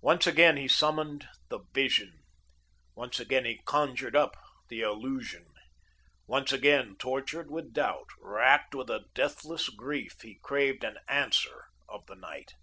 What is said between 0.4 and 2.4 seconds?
he summoned the Vision.